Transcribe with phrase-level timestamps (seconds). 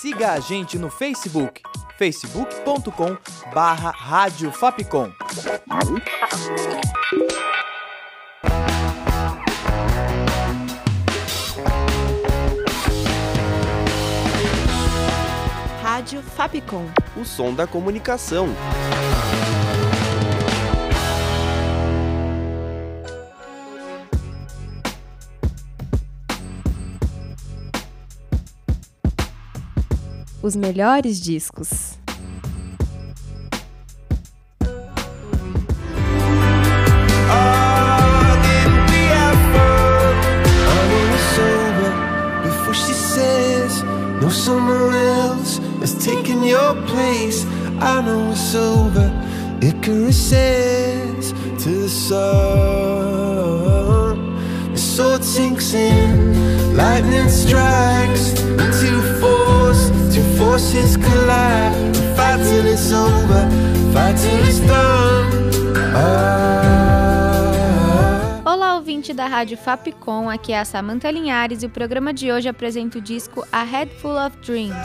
[0.00, 1.62] Siga a gente no Facebook,
[1.98, 3.16] facebook.com
[3.52, 5.12] barra Rádio Fapcom.
[15.82, 16.86] Rádio Fapcom.
[17.16, 18.48] O som da comunicação.
[30.42, 32.00] Os melhores discos.
[47.82, 49.10] I know it's over.
[49.62, 52.20] Icarus to the sun.
[54.72, 58.49] The sword sinks in, lightning strikes.
[60.60, 61.96] Collide.
[62.14, 63.48] Fight till it's over,
[63.94, 65.30] fight till it's done.
[65.96, 67.40] Ah.
[68.44, 72.46] Olá, ouvinte da Rádio Fapcom, aqui é a Samantha Linhares e o programa de hoje
[72.46, 74.76] apresenta o disco A Head Full of Dreams.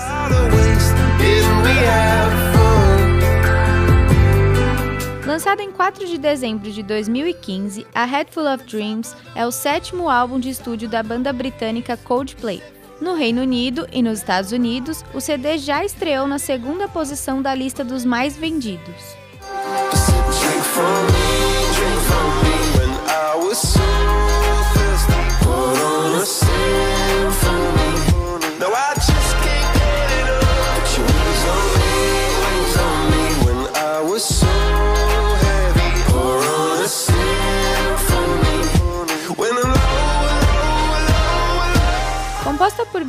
[5.28, 10.10] Lançado em 4 de dezembro de 2015, A Head Full of Dreams é o sétimo
[10.10, 12.64] álbum de estúdio da banda britânica Coldplay.
[13.00, 17.54] No Reino Unido e nos Estados Unidos, o CD já estreou na segunda posição da
[17.54, 19.16] lista dos mais vendidos.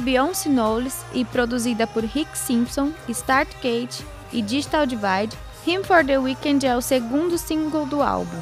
[0.06, 6.64] Beyoncé Knowles e produzida por Rick Simpson, Startgate e Digital Divide, Him for the Weekend
[6.64, 8.38] é o segundo single do álbum.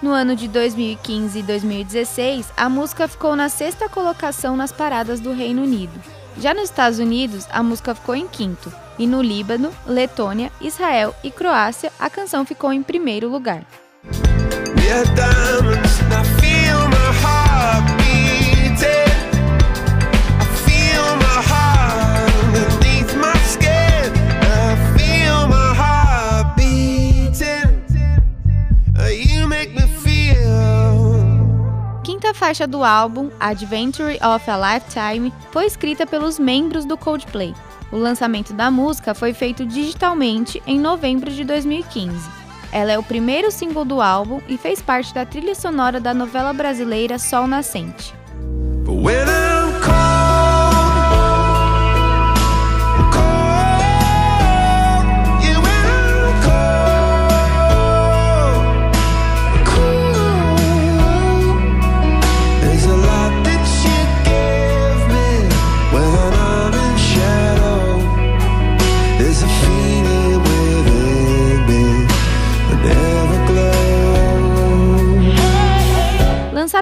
[0.00, 5.34] No ano de 2015 e 2016, a música ficou na sexta colocação nas paradas do
[5.34, 5.92] Reino Unido.
[6.38, 11.30] Já nos Estados Unidos, a música ficou em quinto, e no Líbano, Letônia, Israel e
[11.30, 13.66] Croácia, a canção ficou em primeiro lugar.
[32.52, 37.54] Faixa do álbum, Adventure of a Lifetime, foi escrita pelos membros do Coldplay.
[37.90, 42.28] O lançamento da música foi feito digitalmente em novembro de 2015.
[42.70, 46.52] Ela é o primeiro single do álbum e fez parte da trilha sonora da novela
[46.52, 48.14] brasileira Sol Nascente.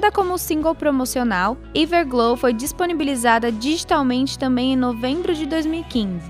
[0.00, 6.22] Lançada como single promocional, Everglow foi disponibilizada digitalmente também em novembro de 2015.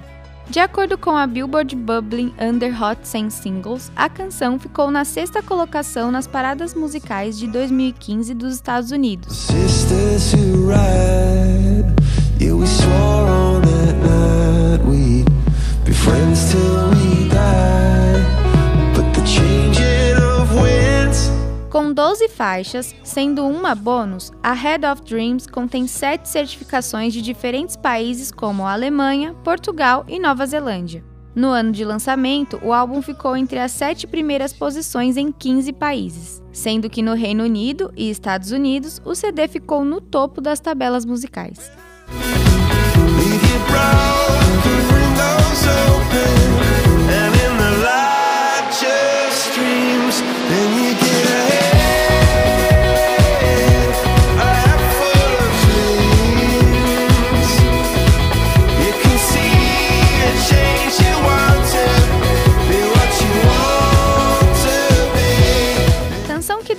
[0.48, 5.40] De acordo com a Billboard Bubbling Under Hot 100 Singles, a canção ficou na sexta
[5.40, 9.46] colocação nas paradas musicais de 2015 dos Estados Unidos.
[21.90, 27.74] Com 12 faixas, sendo uma bônus, a Head of Dreams contém sete certificações de diferentes
[27.74, 31.04] países como Alemanha, Portugal e Nova Zelândia.
[31.34, 36.40] No ano de lançamento, o álbum ficou entre as sete primeiras posições em 15 países,
[36.52, 41.04] sendo que no Reino Unido e Estados Unidos o CD ficou no topo das tabelas
[41.04, 41.72] musicais.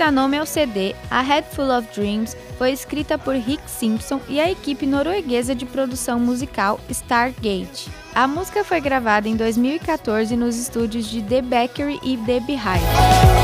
[0.02, 4.40] Dá nome ao CD, A Head Full of Dreams foi escrita por Rick Simpson e
[4.40, 7.88] a equipe norueguesa de produção musical Stargate.
[8.16, 13.41] A música foi gravada em 2014 nos estúdios de The Bakery e The Beehive.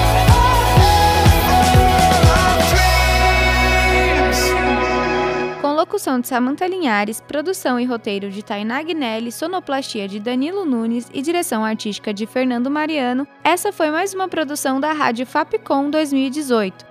[5.77, 11.21] Locução de Samantha Linhares, produção e roteiro de Tainá Guinelli, sonoplastia de Danilo Nunes e
[11.21, 16.83] direção artística de Fernando Mariano, essa foi mais uma produção da Rádio Fapcom 2018.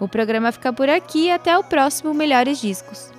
[0.00, 3.12] O programa fica por aqui e até o próximo Melhores Discos.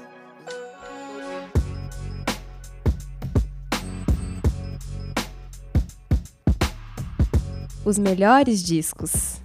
[7.86, 9.45] Os melhores discos.